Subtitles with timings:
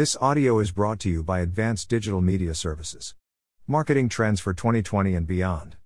[0.00, 3.14] This audio is brought to you by Advanced Digital Media Services.
[3.66, 5.76] Marketing trends for 2020 and beyond.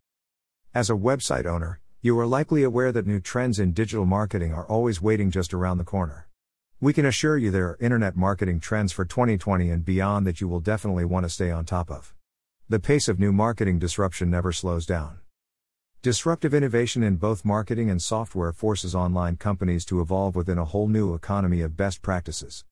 [0.73, 4.69] As a website owner, you are likely aware that new trends in digital marketing are
[4.69, 6.29] always waiting just around the corner.
[6.81, 10.47] We can assure you there are internet marketing trends for 2020 and beyond that you
[10.47, 12.15] will definitely want to stay on top of.
[12.69, 15.19] The pace of new marketing disruption never slows down.
[16.03, 20.87] Disruptive innovation in both marketing and software forces online companies to evolve within a whole
[20.87, 22.65] new economy of best practices.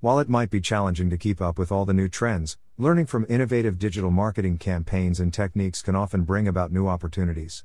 [0.00, 3.26] While it might be challenging to keep up with all the new trends, learning from
[3.28, 7.64] innovative digital marketing campaigns and techniques can often bring about new opportunities.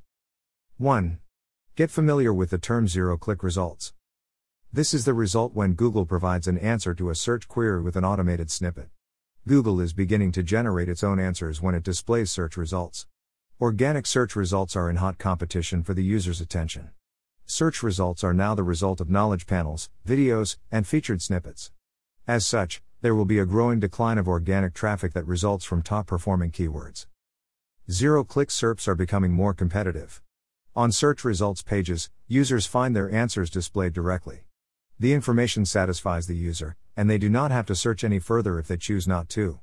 [0.78, 1.20] 1.
[1.76, 3.94] Get familiar with the term zero click results.
[4.72, 8.04] This is the result when Google provides an answer to a search query with an
[8.04, 8.90] automated snippet.
[9.48, 13.06] Google is beginning to generate its own answers when it displays search results.
[13.62, 16.90] Organic search results are in hot competition for the user's attention.
[17.46, 21.70] Search results are now the result of knowledge panels, videos, and featured snippets.
[22.28, 26.08] As such, there will be a growing decline of organic traffic that results from top
[26.08, 27.06] performing keywords.
[27.92, 30.22] Zero click SERPs are becoming more competitive.
[30.74, 34.46] On search results pages, users find their answers displayed directly.
[34.98, 38.70] The information satisfies the user, and they do not have to search any further if
[38.70, 39.60] they choose not to.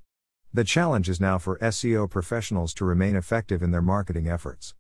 [0.53, 4.75] The challenge is now for SEO professionals to remain effective in their marketing efforts.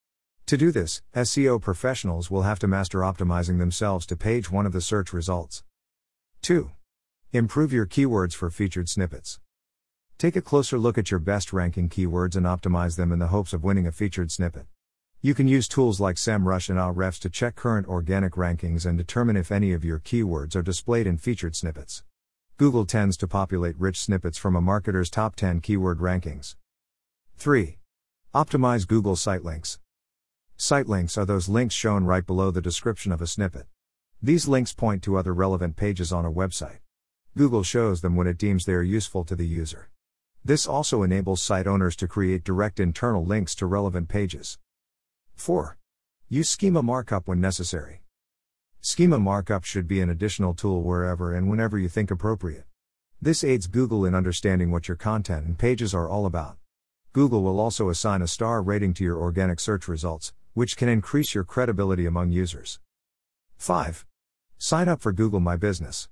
[0.46, 4.72] To do this, SEO professionals will have to master optimizing themselves to page 1 of
[4.72, 5.64] the search results.
[6.42, 6.72] 2.
[7.32, 9.38] Improve your keywords for featured snippets.
[10.18, 13.52] Take a closer look at your best ranking keywords and optimize them in the hopes
[13.52, 14.66] of winning a featured snippet.
[15.20, 19.36] You can use tools like SEMrush and Ahrefs to check current organic rankings and determine
[19.36, 22.02] if any of your keywords are displayed in featured snippets.
[22.56, 26.56] Google tends to populate rich snippets from a marketer's top 10 keyword rankings.
[27.36, 27.78] 3.
[28.34, 29.78] Optimize Google site links.
[30.56, 33.66] Site links are those links shown right below the description of a snippet.
[34.20, 36.78] These links point to other relevant pages on a website.
[37.38, 39.88] Google shows them when it deems they are useful to the user.
[40.44, 44.58] This also enables site owners to create direct internal links to relevant pages.
[45.36, 45.78] 4.
[46.28, 48.02] Use schema markup when necessary.
[48.80, 52.64] Schema markup should be an additional tool wherever and whenever you think appropriate.
[53.22, 56.56] This aids Google in understanding what your content and pages are all about.
[57.12, 61.34] Google will also assign a star rating to your organic search results, which can increase
[61.34, 62.80] your credibility among users.
[63.56, 64.04] 5.
[64.58, 66.08] Sign up for Google My Business.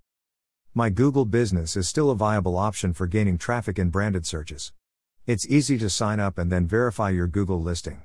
[0.78, 4.72] My Google Business is still a viable option for gaining traffic in branded searches.
[5.26, 8.02] It's easy to sign up and then verify your Google listing.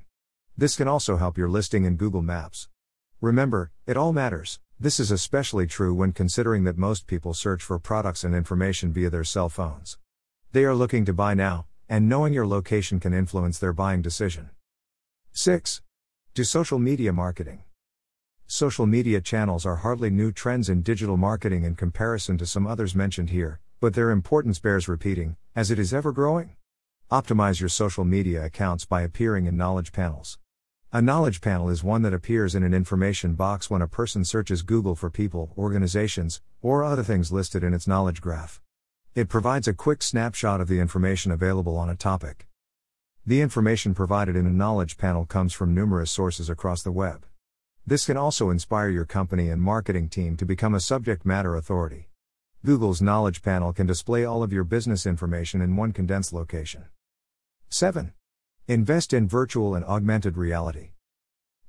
[0.58, 2.70] This can also help your listing in Google Maps.
[3.22, 4.60] Remember, it all matters.
[4.80, 9.12] This is especially true when considering that most people search for products and information via
[9.12, 10.00] their cell phones.
[10.52, 14.50] They are looking to buy now, and knowing your location can influence their buying decision.
[15.32, 15.84] 6.
[16.34, 17.66] Do social media marketing.
[18.56, 22.94] Social media channels are hardly new trends in digital marketing in comparison to some others
[22.94, 26.56] mentioned here, but their importance bears repeating, as it is ever growing.
[27.10, 30.38] Optimize your social media accounts by appearing in knowledge panels.
[30.92, 34.62] A knowledge panel is one that appears in an information box when a person searches
[34.62, 38.62] Google for people, organizations, or other things listed in its knowledge graph.
[39.16, 42.46] It provides a quick snapshot of the information available on a topic.
[43.26, 47.26] The information provided in a knowledge panel comes from numerous sources across the web.
[47.86, 52.08] This can also inspire your company and marketing team to become a subject matter authority.
[52.66, 56.86] Google's knowledge panel can display all of your business information in one condensed location.
[57.68, 58.14] 7.
[58.70, 60.92] Invest in virtual and augmented reality.